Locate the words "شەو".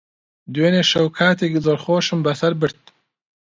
0.91-1.07